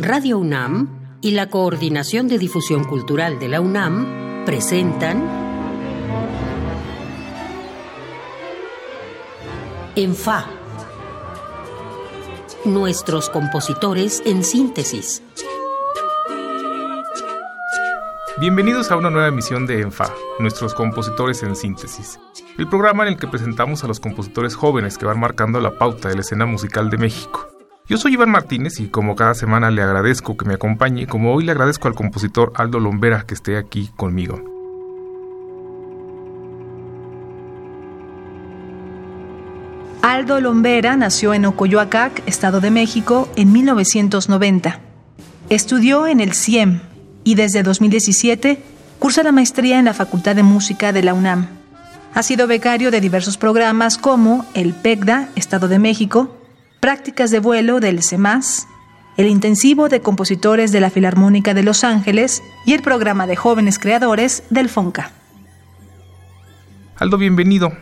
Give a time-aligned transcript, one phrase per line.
[0.00, 5.28] Radio UNAM y la Coordinación de Difusión Cultural de la UNAM presentan
[9.96, 10.46] En Fa.
[12.64, 15.20] Nuestros compositores en síntesis.
[18.38, 22.20] Bienvenidos a una nueva emisión de ENFA, nuestros compositores en síntesis,
[22.56, 26.08] el programa en el que presentamos a los compositores jóvenes que van marcando la pauta
[26.08, 27.57] de la escena musical de México.
[27.88, 31.44] Yo soy Iván Martínez y como cada semana le agradezco que me acompañe, como hoy
[31.44, 34.42] le agradezco al compositor Aldo Lombera que esté aquí conmigo.
[40.02, 44.80] Aldo Lombera nació en Ocoyoacac, Estado de México, en 1990.
[45.48, 46.80] Estudió en el CIEM
[47.24, 48.62] y desde 2017
[48.98, 51.48] cursa la maestría en la Facultad de Música de la UNAM.
[52.12, 56.37] Ha sido becario de diversos programas como el PECDA, Estado de México,
[56.80, 58.66] prácticas de vuelo del CEMAS,
[59.16, 63.78] el intensivo de compositores de la Filarmónica de Los Ángeles y el programa de jóvenes
[63.78, 65.10] creadores del FONCA.
[66.96, 67.72] Aldo, bienvenido.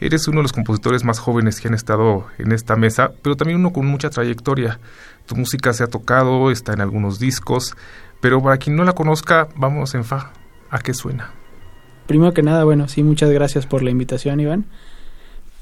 [0.00, 3.60] Eres uno de los compositores más jóvenes que han estado en esta mesa, pero también
[3.60, 4.80] uno con mucha trayectoria.
[5.26, 7.74] Tu música se ha tocado, está en algunos discos,
[8.20, 10.32] pero para quien no la conozca, vamos en fa.
[10.70, 11.30] ¿A qué suena?
[12.06, 14.64] Primero que nada, bueno, sí, muchas gracias por la invitación, Iván.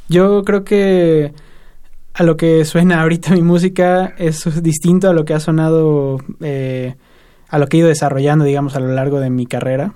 [0.09, 1.35] Yo creo que
[2.15, 6.97] a lo que suena ahorita mi música es distinto a lo que ha sonado, eh,
[7.49, 9.95] a lo que he ido desarrollando, digamos, a lo largo de mi carrera.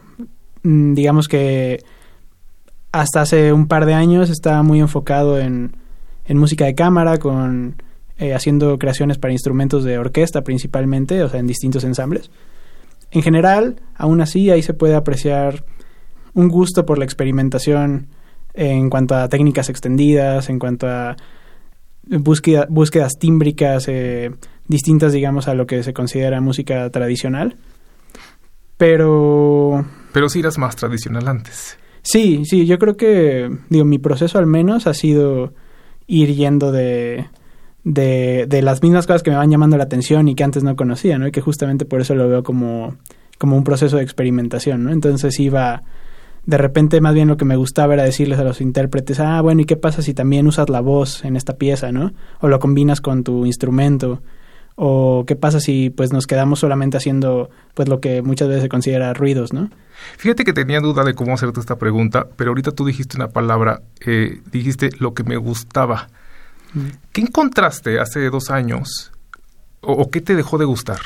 [0.63, 1.83] Mm, digamos que
[2.93, 5.77] hasta hace un par de años estaba muy enfocado en,
[6.29, 7.83] música de cámara, con
[8.19, 12.31] eh, haciendo creaciones para instrumentos de orquesta principalmente, o sea, en distintos ensambles.
[13.11, 15.65] En general, aún así, ahí se puede apreciar
[16.33, 18.09] un gusto por la experimentación
[18.55, 21.17] en cuanto a técnicas extendidas, en cuanto a
[22.07, 24.31] búsqueda, búsquedas tímbricas eh,
[24.69, 27.57] distintas, digamos, a lo que se considera música tradicional.
[28.77, 29.85] Pero...
[30.13, 31.79] Pero sí eras más tradicional antes.
[32.03, 35.55] Sí, sí, yo creo que, digo, mi proceso al menos ha sido
[36.07, 37.27] ir yendo de,
[37.83, 40.77] de, de las mismas cosas que me van llamando la atención y que antes no
[40.77, 41.27] conocía, ¿no?
[41.27, 42.97] Y que justamente por eso lo veo como,
[43.39, 44.93] como un proceso de experimentación, ¿no?
[44.93, 45.83] Entonces iba
[46.47, 49.63] de repente más bien lo que me gustaba era decirles a los intérpretes, ah, bueno,
[49.63, 52.13] ¿y qué pasa si también usas la voz en esta pieza, no?
[52.41, 54.23] O lo combinas con tu instrumento,
[54.77, 58.69] o qué pasa si pues nos quedamos solamente haciendo pues lo que muchas veces se
[58.69, 59.71] considera ruidos, ¿no?
[60.19, 63.83] Fíjate que tenía duda de cómo hacerte esta pregunta, pero ahorita tú dijiste una palabra,
[64.05, 66.09] eh, dijiste lo que me gustaba.
[66.75, 66.89] Mm.
[67.13, 69.13] ¿Qué encontraste hace dos años
[69.81, 70.99] o, o qué te dejó de gustar?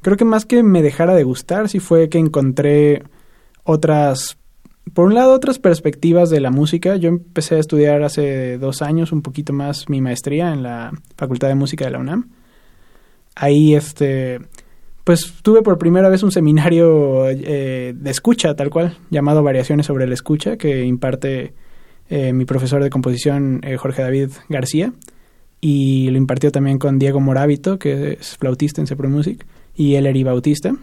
[0.00, 3.02] Creo que más que me dejara de gustar, sí fue que encontré
[3.68, 4.38] otras,
[4.94, 6.96] por un lado, otras perspectivas de la música.
[6.96, 11.48] Yo empecé a estudiar hace dos años, un poquito más, mi maestría en la Facultad
[11.48, 12.30] de Música de la UNAM.
[13.34, 14.40] Ahí, este,
[15.04, 20.06] pues tuve por primera vez un seminario eh, de escucha, tal cual, llamado Variaciones sobre
[20.06, 21.52] la escucha, que imparte
[22.08, 24.94] eh, mi profesor de composición, eh, Jorge David García,
[25.60, 30.22] y lo impartió también con Diego Morábito, que es flautista en Cepro Music, y Ellery
[30.22, 30.74] Bautista.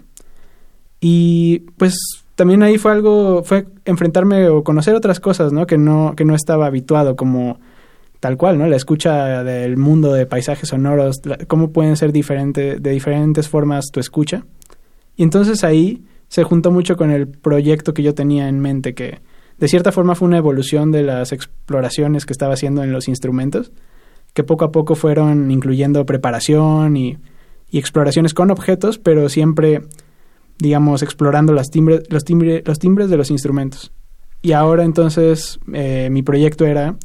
[1.02, 5.66] Y pues también ahí fue algo, fue enfrentarme o conocer otras cosas, ¿no?
[5.66, 7.60] Que no, que no estaba habituado, como
[8.20, 8.68] tal cual, ¿no?
[8.68, 14.00] La escucha del mundo de paisajes sonoros, cómo pueden ser diferente, de diferentes formas tu
[14.00, 14.44] escucha.
[15.16, 19.20] Y entonces ahí se juntó mucho con el proyecto que yo tenía en mente, que
[19.58, 23.72] de cierta forma fue una evolución de las exploraciones que estaba haciendo en los instrumentos,
[24.34, 27.18] que poco a poco fueron incluyendo preparación y,
[27.70, 29.84] y exploraciones con objetos, pero siempre
[30.58, 33.92] digamos, explorando las los, los timbres de los instrumentos.
[34.42, 36.96] Y ahora entonces eh, mi proyecto era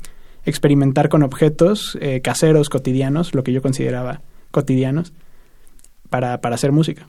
[0.45, 5.13] experimentar con objetos eh, caseros, cotidianos, lo que yo consideraba cotidianos,
[6.09, 7.07] para, para hacer música.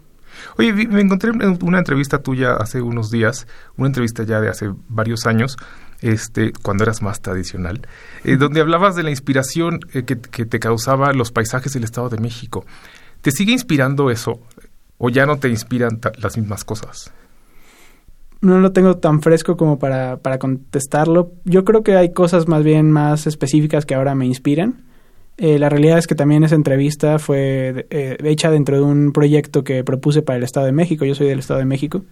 [0.58, 5.26] Oye, me encontré una entrevista tuya hace unos días, una entrevista ya de hace varios
[5.26, 5.58] años,
[6.02, 7.82] este, cuando eras más tradicional,
[8.24, 12.20] eh, donde hablabas de la inspiración que, que, te causaba los paisajes del Estado de
[12.20, 12.66] México.
[13.22, 14.40] ¿Te sigue inspirando eso?
[15.04, 17.12] O ya no te inspiran las mismas cosas?
[18.40, 21.32] No lo tengo tan fresco como para, para contestarlo.
[21.44, 24.84] Yo creo que hay cosas más bien más específicas que ahora me inspiran.
[25.38, 29.64] Eh, la realidad es que también esa entrevista fue eh, hecha dentro de un proyecto
[29.64, 31.04] que propuse para el Estado de México.
[31.04, 32.04] Yo soy del Estado de México.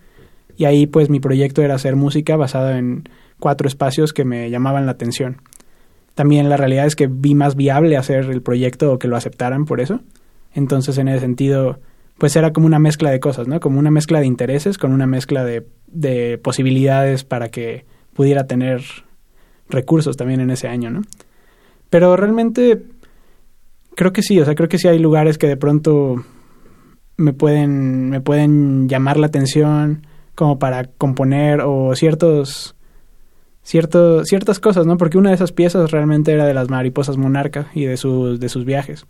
[0.58, 3.04] Y ahí pues mi proyecto era hacer música basada en
[3.40, 5.38] cuatro espacios que me llamaban la atención.
[6.16, 9.66] También la realidad es que vi más viable hacer el proyecto o que lo aceptaran
[9.66, 10.00] por eso.
[10.56, 11.80] Entonces en ese sentido
[12.20, 13.60] pues era como una mezcla de cosas, ¿no?
[13.60, 18.82] Como una mezcla de intereses con una mezcla de, de posibilidades para que pudiera tener
[19.70, 21.02] recursos también en ese año, ¿no?
[21.90, 22.84] Pero realmente
[23.96, 26.24] creo que sí, o sea, creo que sí hay lugares que de pronto
[27.18, 30.06] me pueden, me pueden llamar la atención
[30.36, 32.76] como para componer o ciertos,
[33.62, 34.98] cierto, ciertas cosas, ¿no?
[34.98, 38.50] Porque una de esas piezas realmente era de las mariposas monarca y de sus, de
[38.50, 39.06] sus viajes.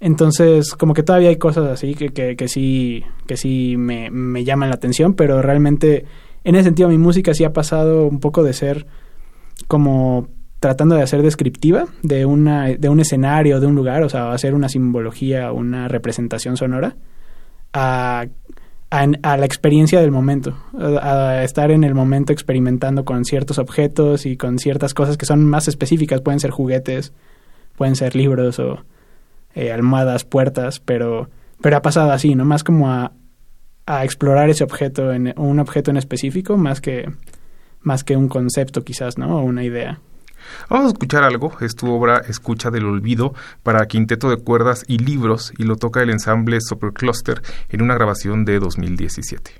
[0.00, 4.44] Entonces, como que todavía hay cosas así que, que, que sí, que sí me, me
[4.44, 6.06] llaman la atención, pero realmente
[6.42, 8.86] en ese sentido mi música sí ha pasado un poco de ser
[9.68, 14.32] como tratando de hacer descriptiva de, una, de un escenario, de un lugar, o sea,
[14.32, 16.96] hacer una simbología, una representación sonora,
[17.72, 18.26] a,
[18.90, 24.36] a, la experiencia del momento, a, estar en el momento experimentando con ciertos objetos y
[24.36, 27.14] con ciertas cosas que son más específicas, pueden ser juguetes,
[27.76, 28.84] pueden ser libros o
[29.54, 31.28] eh, almohadas, puertas, pero,
[31.60, 32.44] pero ha pasado así, ¿no?
[32.44, 33.12] Más como a,
[33.86, 37.10] a explorar ese objeto, en, un objeto en específico, más que,
[37.80, 39.38] más que un concepto quizás, ¿no?
[39.38, 40.00] O una idea.
[40.68, 44.98] Vamos a escuchar algo, es tu obra Escucha del Olvido para quinteto de cuerdas y
[44.98, 49.52] libros y lo toca el ensamble Supercluster en una grabación de 2017.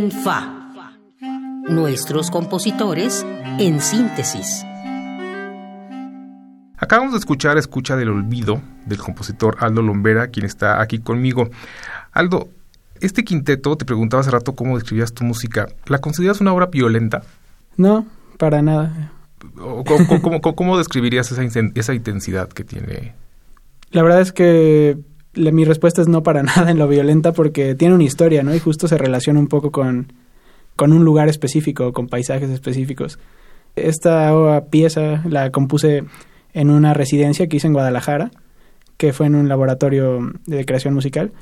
[0.00, 0.72] En Fa.
[1.68, 3.26] Nuestros compositores
[3.58, 4.64] en síntesis.
[6.78, 11.50] Acabamos de escuchar Escucha del Olvido del compositor Aldo Lombera, quien está aquí conmigo.
[12.12, 12.48] Aldo,
[13.00, 15.68] este quinteto, te preguntaba hace rato cómo describías tu música.
[15.86, 17.22] ¿La consideras una obra violenta?
[17.76, 18.06] No,
[18.38, 19.12] para nada.
[20.56, 21.42] ¿Cómo, describirías esa,
[21.74, 23.14] esa intensidad que tiene?
[23.90, 24.96] La verdad es que
[25.34, 28.54] mi respuesta es no para nada en lo violenta porque tiene una historia, ¿no?
[28.54, 30.12] Y justo se relaciona un poco con,
[30.76, 33.18] con un lugar específico, con paisajes específicos.
[33.76, 36.04] Esta pieza la compuse
[36.52, 38.30] en una residencia que hice en Guadalajara,
[38.96, 41.32] que fue en un laboratorio de creación musical.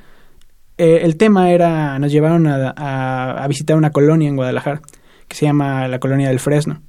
[0.76, 4.80] Eh, el tema era, nos llevaron a, visitar una colonia en Guadalajara,
[5.26, 6.82] que se llama la colonia del Fresno.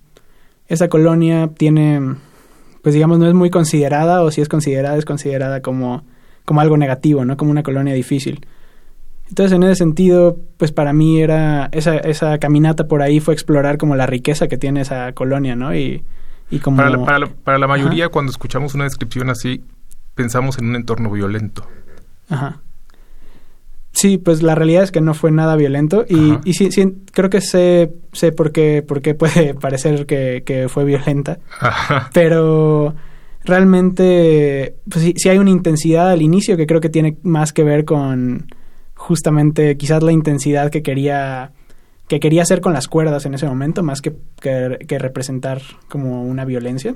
[0.67, 2.17] Esa colonia tiene,
[2.83, 6.03] pues digamos, no es muy considerada, o si es considerada, es considerada como,
[6.49, 7.37] como algo negativo, ¿no?
[7.37, 8.43] Como una colonia difícil.
[9.27, 13.77] Entonces, en ese sentido, pues para mí era, esa, esa caminata por ahí fue explorar
[13.77, 15.75] como la riqueza que tiene esa colonia, ¿no?
[15.75, 16.03] Y,
[16.75, 19.63] para, la, para, la, mayoría, cuando escuchamos una descripción así,
[20.15, 21.67] pensamos en un entorno violento.
[22.29, 22.61] Ajá.
[23.91, 26.71] Sí, pues la realidad es que no fue nada violento y, y sí,
[27.11, 31.37] creo que sé, sé por, qué, por qué puede parecer que, fue violenta.
[32.11, 32.95] Pero
[33.43, 37.85] realmente, pues sí, hay una intensidad al inicio que creo que tiene más que ver
[37.85, 38.47] con
[38.95, 41.53] justamente quizás la intensidad que quería
[42.09, 46.43] que quería hacer con las cuerdas en ese momento, más que, que, representar como una
[46.43, 46.95] violencia.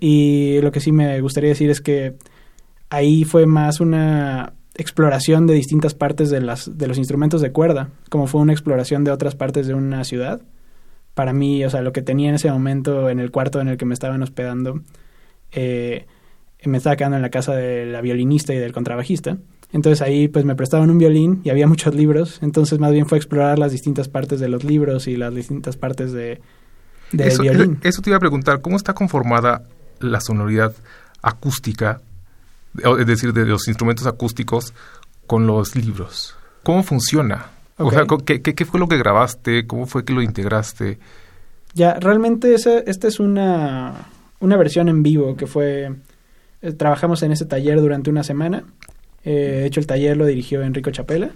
[0.00, 2.14] Y lo que sí me gustaría decir es que
[2.88, 7.90] ahí fue más una exploración de distintas partes de, las, de los instrumentos de cuerda,
[8.08, 10.40] como fue una exploración de otras partes de una ciudad.
[11.12, 13.76] Para mí, o sea, lo que tenía en ese momento en el cuarto en el
[13.76, 14.80] que me estaban hospedando,
[15.52, 16.06] eh,
[16.64, 19.38] me estaba quedando en la casa de la violinista y del contrabajista.
[19.72, 23.18] Entonces ahí pues me prestaban un violín y había muchos libros, entonces más bien fue
[23.18, 26.40] explorar las distintas partes de los libros y las distintas partes de,
[27.10, 27.78] del eso, violín.
[27.82, 29.64] Eso te iba a preguntar, ¿cómo está conformada
[30.00, 30.74] la sonoridad
[31.22, 32.00] acústica,
[32.98, 34.74] es decir, de los instrumentos acústicos
[35.26, 36.36] con los libros?
[36.62, 37.46] ¿Cómo funciona?
[37.78, 39.66] O sea, ¿qué, ¿qué, fue lo que grabaste?
[39.66, 40.98] ¿Cómo fue que lo integraste?
[41.74, 44.06] Ya, realmente esa, esta es una,
[44.42, 45.90] una versión en vivo que fue...
[46.60, 48.64] Eh, trabajamos en ese taller durante una semana
[49.24, 51.30] eh, de hecho, el taller lo dirigió Enrico Chapela.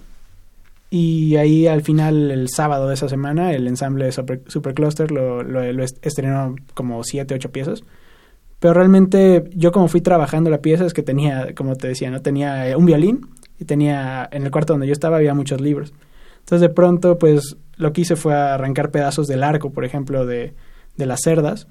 [0.89, 5.83] Y ahí al final, el sábado de esa semana, el ensamble Super, Supercluster lo, lo,
[5.83, 7.83] estrenó como siete, ocho piezas.
[8.61, 12.23] Pero realmente yo como fui trabajando la pieza es que tenía, como te decía, no
[12.23, 15.93] tenía eh, un violín y tenía, en el cuarto donde yo estaba había muchos libros.
[16.39, 20.55] Entonces de pronto pues lo que hice fue arrancar pedazos del arco, por ejemplo, de,
[20.97, 21.67] de las cerdas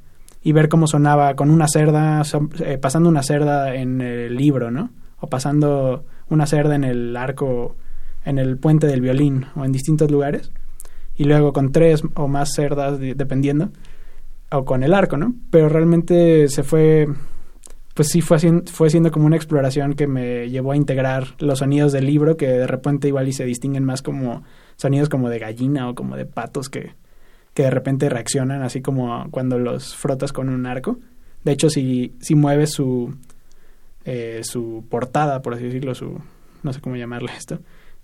[0.46, 2.22] y ver cómo sonaba con una cerda,
[2.60, 4.92] eh, pasando una cerda en el libro, ¿no?
[5.20, 7.76] o pasando una cerda en el arco,
[8.26, 10.52] en el puente del violín o en distintos lugares,
[11.16, 13.72] y luego con tres o más cerdas, dependiendo,
[14.52, 15.34] o con el arco, ¿no?
[15.50, 17.08] Pero realmente se fue,
[17.96, 18.38] pues sí fue,
[18.72, 22.48] fue siendo como una exploración que me llevó a integrar los sonidos del libro, que
[22.48, 24.44] de repente igual y se distinguen más como
[24.76, 26.94] sonidos como de gallina o como de patos que,
[27.56, 31.00] que de repente reaccionan, así como cuando los frotas con un arco.
[31.44, 33.16] De hecho, si, si mueves su,
[34.04, 36.22] eh, su portada, por así decirlo, su,
[36.64, 37.60] no sé cómo llamarle esto,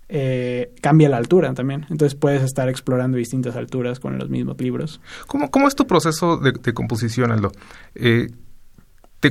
[0.08, 1.86] eh, cambia la altura también.
[1.90, 5.02] Entonces puedes estar explorando distintas alturas con los mismos libros.
[5.26, 7.52] ¿Cómo, cómo es tu proceso de, composición, Aldo?
[7.94, 8.30] Eh,
[9.20, 9.30] te,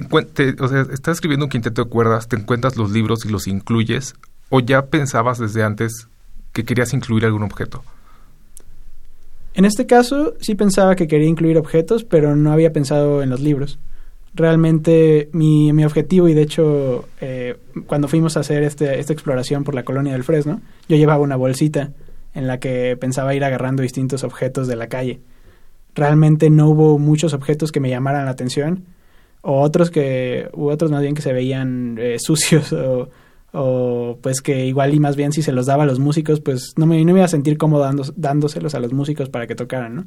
[0.60, 4.14] o sea, estás escribiendo un quinteto de cuerdas, te encuentras los libros y los incluyes,
[4.50, 6.08] o ya pensabas desde antes
[6.54, 7.84] que querías incluir algún objeto?
[9.54, 13.42] En este caso sí pensaba que quería incluir objetos, pero no había pensado en los
[13.42, 13.80] libros
[14.34, 19.64] realmente mi, mi objetivo y de hecho eh, cuando fuimos a hacer este, esta exploración
[19.64, 21.92] por la colonia del Fresno, yo llevaba una bolsita
[22.34, 25.20] en la que pensaba ir agarrando distintos objetos de la calle.
[25.96, 28.86] Realmente no hubo muchos objetos que me llamaran la atención
[29.42, 33.10] o otros que u otros más bien que se veían eh, sucios o,
[33.54, 36.74] o, pues que igual y más bien si se los daba a los músicos pues
[36.78, 39.96] no me, no me iba a sentir cómodo dándoselos a los músicos para que tocaran,
[39.96, 40.06] ¿no?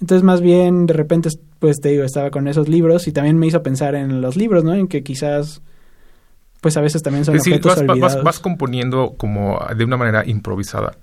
[0.00, 3.46] Entonces, más bien, de repente, pues te digo, estaba con esos libros y también me
[3.46, 4.74] hizo pensar en los libros, ¿no?
[4.74, 5.62] En que quizás,
[6.60, 10.96] pues a veces también son es decir, vas, vas, componiendo como de una manera improvisada.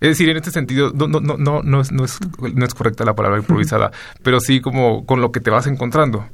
[0.00, 2.18] Es decir, en este sentido, no, no, no, no, no, es, no, es,
[2.54, 6.26] no es correcta la palabra improvisada, pero sí como con lo que te vas encontrando.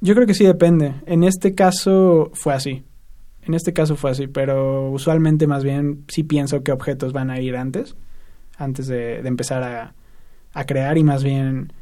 [0.00, 0.94] Yo creo que sí depende.
[1.06, 2.82] En este caso fue así.
[3.42, 7.40] En este caso fue así, pero usualmente más bien sí pienso que objetos van a
[7.40, 7.96] ir antes,
[8.56, 9.94] antes de empezar a,
[10.54, 11.72] a crear y más bien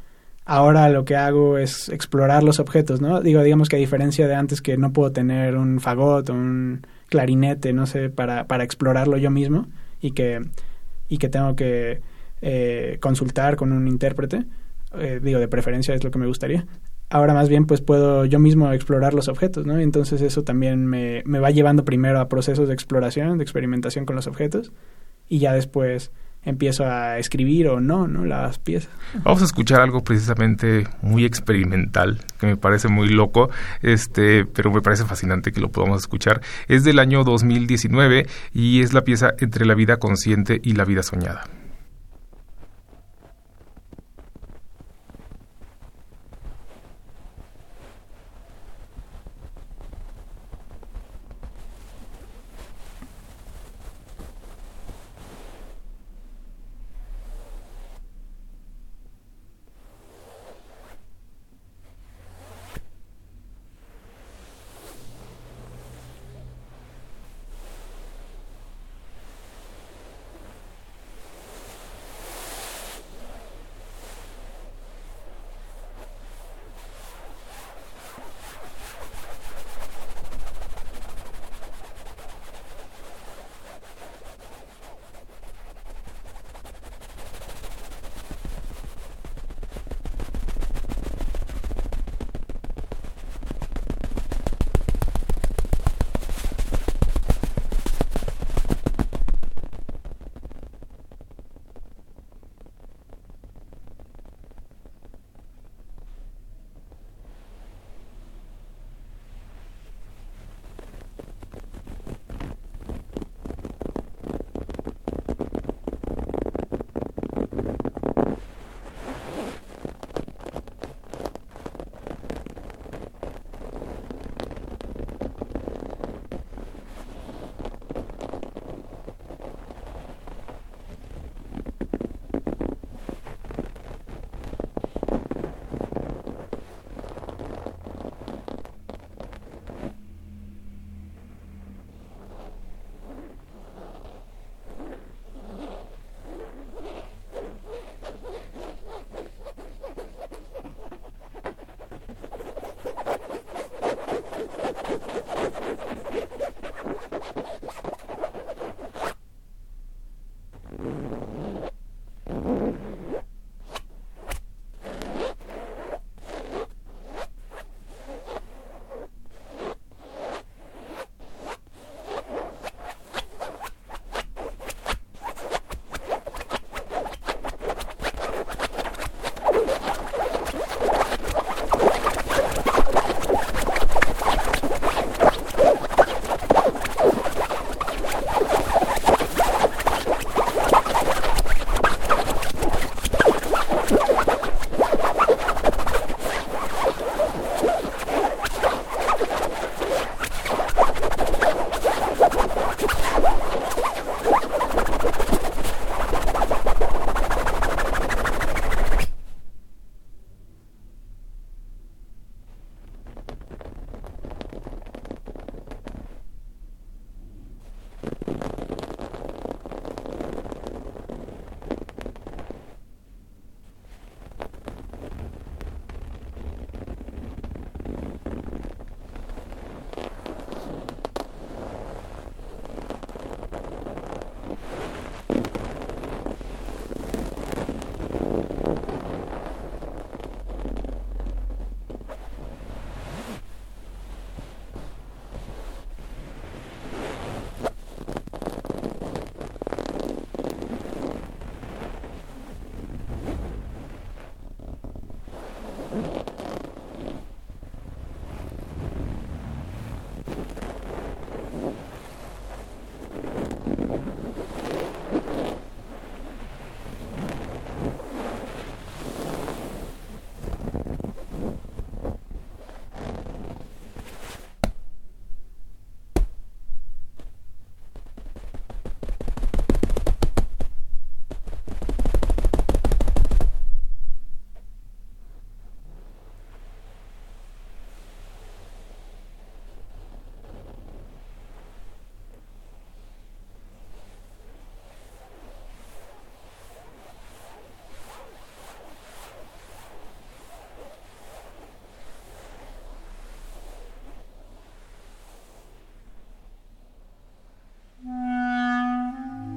[0.45, 3.21] ahora lo que hago es explorar los objetos, ¿no?
[3.21, 6.85] Digo, digamos que a diferencia de antes que no puedo tener un fagot o un
[7.09, 9.67] clarinete, no sé, para, para explorarlo yo mismo
[10.01, 10.41] y que
[11.07, 12.01] y que tengo que
[12.41, 14.45] eh, consultar con un intérprete,
[14.97, 16.65] eh, digo, de preferencia es lo que me gustaría.
[17.11, 19.77] Ahora más bien pues puedo yo mismo explorar los objetos, ¿no?
[19.77, 24.15] Entonces eso también me, me va llevando primero a procesos de exploración, de experimentación con
[24.15, 24.71] los objetos
[25.27, 26.11] y ya después
[26.43, 28.25] empiezo a escribir o no, ¿no?
[28.25, 28.89] Las piezas.
[29.23, 33.49] Vamos a escuchar algo precisamente muy experimental, que me parece muy loco,
[33.81, 36.41] este, pero me parece fascinante que lo podamos escuchar.
[36.67, 41.03] Es del año 2019 y es la pieza Entre la vida consciente y la vida
[41.03, 41.43] soñada.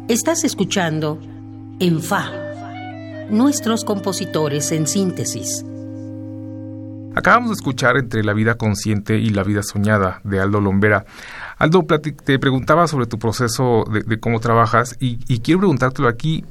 [0.07, 1.19] Estás escuchando
[1.81, 2.31] en Fa.
[3.31, 5.65] Nuestros compositores en síntesis.
[7.15, 11.07] Acabamos de escuchar entre la vida consciente y la vida soñada de Aldo Lombera.
[11.57, 16.45] Aldo, te preguntaba sobre tu proceso de, cómo trabajas y, y, quiero preguntártelo aquí,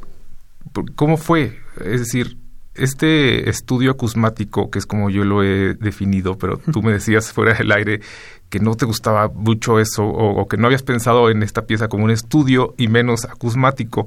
[0.95, 1.59] ¿cómo fue?
[1.77, 2.39] Es decir,
[2.75, 7.53] este estudio acusmático, que es como yo lo he definido, pero tú me decías fuera
[7.53, 8.01] del aire
[8.49, 12.03] que no te gustaba mucho eso o, que no habías pensado en esta pieza como
[12.03, 14.05] un estudio y menos acusmático.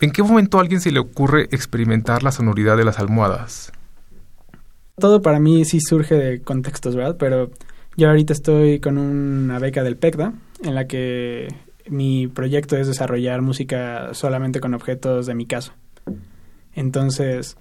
[0.00, 3.72] ¿En qué momento a alguien se le ocurre experimentar la sonoridad de las almohadas?
[4.96, 7.16] Todo para mí sí surge de contextos, ¿verdad?
[7.18, 7.50] Pero
[7.96, 11.48] yo ahorita estoy con una beca del PECDA en la que
[11.88, 15.74] mi proyecto es desarrollar música solamente con objetos de mi casa.
[16.78, 17.56] Entonces,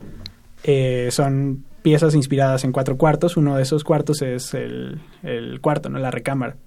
[0.64, 3.36] eh, son piezas inspiradas en cuatro cuartos.
[3.36, 5.98] Uno de esos cuartos es el, el cuarto, ¿no?
[5.98, 6.58] La recámara.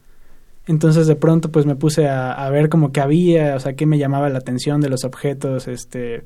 [0.66, 3.98] Entonces de pronto pues me puse a, ver como que había, o sea, qué me
[3.98, 6.24] llamaba la atención de los objetos, este,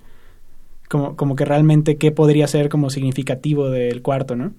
[0.88, 4.52] como, como que realmente qué podría ser como significativo del cuarto, ¿no?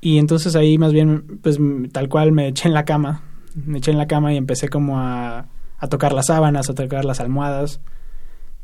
[0.00, 1.58] Y entonces ahí más bien, pues
[1.92, 3.22] tal cual me eché en la cama,
[3.54, 5.46] me eché en la cama y empecé como a,
[5.78, 7.80] a tocar las sábanas, a tocar las almohadas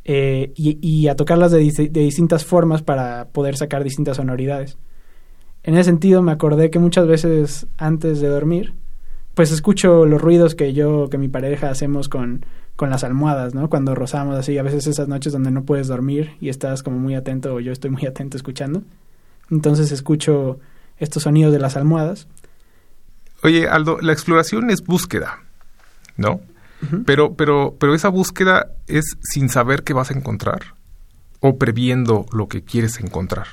[0.05, 4.77] eh, y, y, a tocarlas de, de, distintas formas para poder sacar distintas sonoridades.
[5.63, 8.75] En ese sentido me acordé que muchas veces antes de dormir,
[9.35, 13.71] pues escucho los ruidos que yo, que mi pareja hacemos con, con las almohadas, ¿no?
[13.71, 17.15] Cuando rozamos así, a veces esas noches donde no puedes dormir y estás como muy
[17.15, 18.83] atento o yo estoy muy atento escuchando.
[19.51, 20.59] Entonces escucho
[20.99, 22.27] estos sonidos de las almohadas.
[23.43, 25.41] Oye, Aldo, la exploración es búsqueda,
[26.17, 26.41] ¿no?
[27.07, 30.75] Pero, pero, pero esa búsqueda es sin saber qué vas a encontrar
[31.41, 33.47] o previendo lo que quieres encontrar.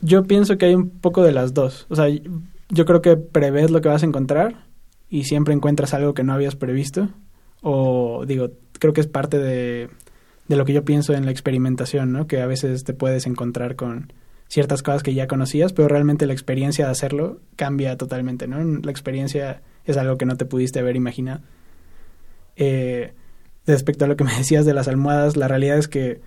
[0.00, 1.86] Yo pienso que hay un poco de las dos.
[1.88, 4.66] O sea, yo creo que prevés lo que vas a encontrar
[5.08, 7.08] y siempre encuentras algo que no habías previsto
[7.62, 9.90] o digo, creo que es parte de,
[10.48, 12.26] de lo que yo pienso en la experimentación, ¿no?
[12.26, 14.12] Que a veces te puedes encontrar con
[14.48, 18.58] ciertas cosas que ya conocías, pero realmente la experiencia de hacerlo cambia totalmente, ¿no?
[18.82, 21.40] La experiencia es algo que no te pudiste haber imaginado.
[22.60, 23.14] Eh,
[23.66, 26.20] respecto a lo que me decías de las almohadas, la realidad es que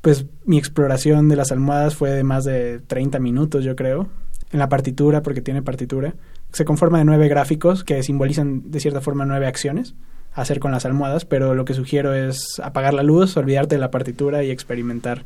[0.00, 4.08] pues mi exploración de las almohadas fue de más de 30 minutos, yo creo,
[4.50, 6.14] en la partitura, porque tiene partitura.
[6.52, 9.94] Se conforma de nueve gráficos que simbolizan de cierta forma nueve acciones
[10.34, 13.90] hacer con las almohadas, pero lo que sugiero es apagar la luz, olvidarte de la
[13.90, 15.24] partitura y experimentar,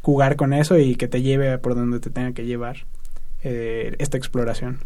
[0.00, 2.86] jugar con eso y que te lleve por donde te tenga que llevar
[3.42, 4.78] eh, esta exploración.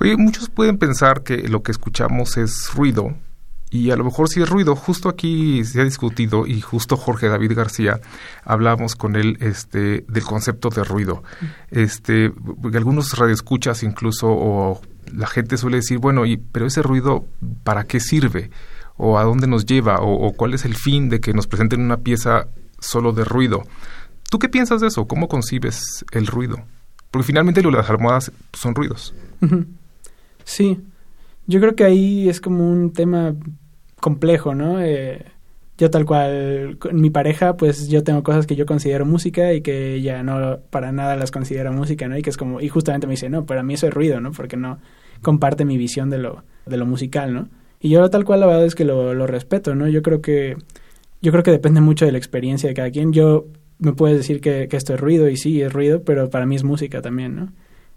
[0.00, 3.16] Oye, muchos pueden pensar que lo que escuchamos es ruido,
[3.70, 7.28] y a lo mejor si es ruido, justo aquí se ha discutido y justo Jorge
[7.28, 8.00] David García
[8.44, 11.22] hablamos con él este del concepto de ruido.
[11.70, 12.32] Este,
[12.74, 14.80] algunos radioescuchas incluso o
[15.14, 17.26] la gente suele decir, bueno, y, pero ese ruido,
[17.62, 18.50] ¿para qué sirve?
[18.96, 20.00] ¿O a dónde nos lleva?
[20.00, 23.64] ¿O, cuál es el fin de que nos presenten una pieza solo de ruido?
[24.30, 25.06] ¿Tú qué piensas de eso?
[25.06, 26.58] ¿Cómo concibes el ruido?
[27.10, 29.14] Porque finalmente las almohadas son ruidos.
[30.44, 30.80] Sí,
[31.48, 33.34] yo creo que ahí es como un tema
[34.00, 34.80] complejo, ¿no?
[34.80, 35.24] Eh,
[35.78, 39.62] yo tal cual, con mi pareja, pues yo tengo cosas que yo considero música y
[39.62, 42.18] que ella no para nada las considera música, ¿no?
[42.18, 44.32] Y que es como, y justamente me dice, no, para mí eso es ruido, ¿no?
[44.32, 44.78] Porque no
[45.22, 47.48] comparte mi visión de lo, de lo musical, ¿no?
[47.80, 49.88] Y yo tal cual la verdad es que lo, lo respeto, ¿no?
[49.88, 50.56] Yo creo que,
[51.22, 53.12] yo creo que depende mucho de la experiencia de cada quien.
[53.12, 53.46] Yo
[53.78, 56.56] me puedes decir que, que esto es ruido y sí, es ruido, pero para mí
[56.56, 57.52] es música también, ¿no?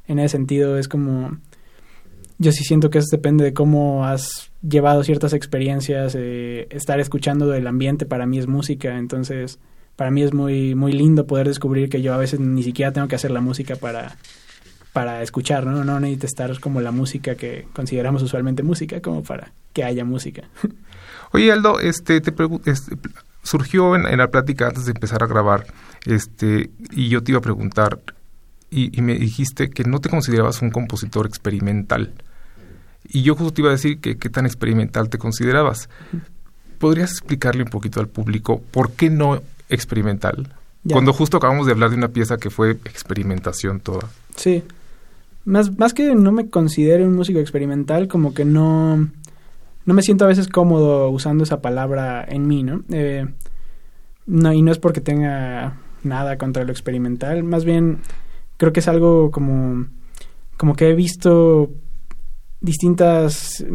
[0.07, 1.39] En ese sentido es como,
[2.41, 7.47] yo sí siento que eso depende de cómo has llevado ciertas experiencias, eh, estar escuchando
[7.47, 9.60] del ambiente para mí es música, entonces
[9.95, 13.08] para mí es muy, muy lindo poder descubrir que yo a veces ni siquiera tengo
[13.08, 14.17] que hacer la música para,
[14.91, 15.84] para escuchar, ¿no?
[15.84, 20.49] No necesito estar como la música que consideramos usualmente música, como para que haya música.
[21.34, 22.34] Oye, Aldo, este, te
[22.65, 22.95] este,
[23.43, 25.67] surgió en, la plática antes de empezar a grabar,
[26.08, 27.99] este, y yo te iba a preguntar,
[28.71, 32.15] y, y me dijiste que no te considerabas un compositor experimental.
[33.03, 35.89] Y yo justo te iba a decir que qué tan experimental te considerabas.
[36.77, 40.55] ¿Podrías explicarle un poquito al público por qué no experimental?
[40.89, 44.09] Cuando justo acabamos de hablar de una pieza que fue experimentación toda.
[44.35, 44.63] Sí.
[45.45, 49.07] Más, más que no me considere un músico experimental, como que no,
[49.85, 52.81] no me siento a veces cómodo usando esa palabra en mí, ¿no?
[52.89, 53.27] Eh,
[54.25, 57.99] no y no es porque tenga nada contra lo experimental, más bien
[58.57, 59.87] creo que es algo como,
[60.57, 61.71] como que he visto
[62.62, 63.65] distintas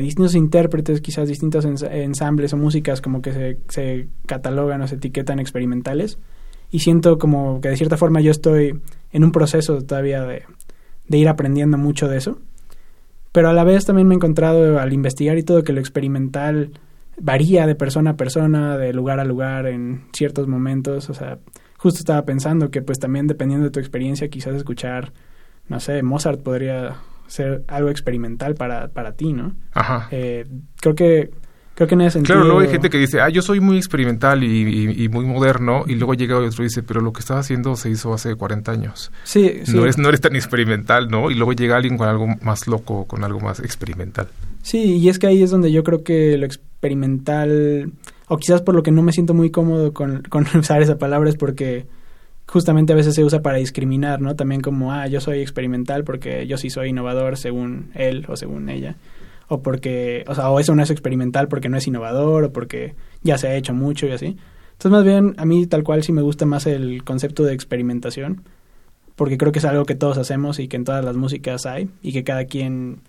[0.00, 5.38] distintos intérpretes, quizás distintos ensambles o músicas como que se, se catalogan o se etiquetan
[5.38, 6.18] experimentales
[6.70, 8.80] y siento como que de cierta forma yo estoy
[9.12, 10.42] en un proceso todavía de,
[11.06, 12.38] de ir aprendiendo mucho de eso
[13.32, 16.72] pero a la vez también me he encontrado al investigar y todo que lo experimental
[17.18, 21.08] varía de persona a persona, de lugar a lugar en ciertos momentos.
[21.08, 21.38] O sea,
[21.78, 25.12] justo estaba pensando que pues también dependiendo de tu experiencia, quizás escuchar,
[25.68, 29.54] no sé, Mozart podría ser algo experimental para, para ti, ¿no?
[29.72, 30.08] Ajá.
[30.10, 30.46] Eh,
[30.80, 31.30] creo que
[31.74, 32.34] Creo que en ese sentido...
[32.34, 35.94] Claro, luego hay gente que dice, ah, yo soy muy experimental y, muy moderno, y
[35.94, 39.10] luego llega otro y dice, pero lo que estaba haciendo se hizo hace 40 años.
[39.24, 39.74] Sí, sí.
[39.74, 41.30] No eres, no eres tan experimental, ¿no?
[41.30, 44.28] Y luego llega alguien con algo más loco, con algo más experimental.
[44.62, 47.90] Sí, y es que ahí es donde yo creo que lo experimental,
[48.28, 51.30] o quizás por lo que no me siento muy cómodo con, con usar esa palabra,
[51.30, 51.86] es porque
[52.52, 54.36] justamente a veces se usa para discriminar, ¿no?
[54.36, 58.68] También como, ah, yo soy experimental porque yo sí soy innovador según él o según
[58.68, 58.96] ella
[59.48, 62.94] o porque, o sea, o eso no es experimental porque no es innovador o porque
[63.22, 64.36] ya se ha hecho mucho y así.
[64.72, 68.42] Entonces, más bien, a mí tal cual sí me gusta más el concepto de experimentación,
[69.14, 71.90] porque creo que es algo que todos hacemos y que en todas las músicas hay
[72.02, 73.00] y que cada quien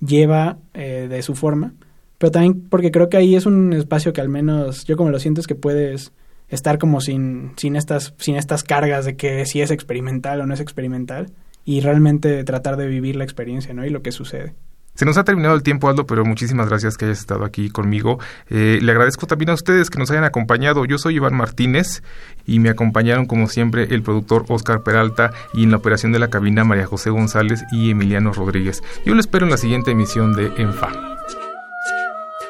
[0.00, 1.74] lleva eh, de su forma.
[2.18, 5.18] Pero también porque creo que ahí es un espacio que al menos yo como lo
[5.18, 6.12] siento es que puedes
[6.50, 10.54] estar como sin, sin, estas, sin estas cargas de que si es experimental o no
[10.54, 11.32] es experimental
[11.64, 13.84] y realmente tratar de vivir la experiencia, ¿no?
[13.84, 14.54] Y lo que sucede.
[14.94, 18.18] Se nos ha terminado el tiempo, Aldo, pero muchísimas gracias que hayas estado aquí conmigo.
[18.48, 20.84] Eh, le agradezco también a ustedes que nos hayan acompañado.
[20.84, 22.02] Yo soy Iván Martínez
[22.44, 26.28] y me acompañaron, como siempre, el productor Oscar Peralta y en la operación de la
[26.28, 28.82] cabina María José González y Emiliano Rodríguez.
[29.06, 30.90] Yo lo espero en la siguiente emisión de ENFA.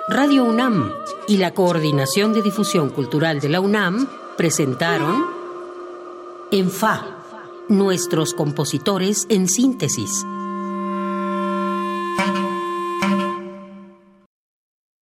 [0.08, 0.90] Radio UNAM
[1.30, 5.24] y la Coordinación de Difusión Cultural de la UNAM presentaron
[6.50, 7.06] ENFA,
[7.68, 10.26] nuestros compositores en síntesis